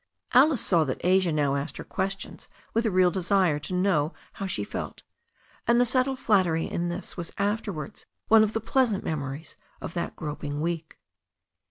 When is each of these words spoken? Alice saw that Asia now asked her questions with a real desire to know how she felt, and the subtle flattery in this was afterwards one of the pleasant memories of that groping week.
Alice 0.33 0.65
saw 0.65 0.83
that 0.85 0.99
Asia 1.05 1.31
now 1.31 1.55
asked 1.55 1.77
her 1.77 1.83
questions 1.83 2.47
with 2.73 2.87
a 2.87 2.89
real 2.89 3.11
desire 3.11 3.59
to 3.59 3.73
know 3.75 4.15
how 4.33 4.47
she 4.47 4.63
felt, 4.63 5.03
and 5.67 5.79
the 5.79 5.85
subtle 5.85 6.15
flattery 6.15 6.65
in 6.65 6.89
this 6.89 7.15
was 7.17 7.31
afterwards 7.37 8.07
one 8.27 8.41
of 8.41 8.53
the 8.53 8.61
pleasant 8.61 9.03
memories 9.03 9.57
of 9.79 9.93
that 9.93 10.15
groping 10.15 10.59
week. 10.59 10.97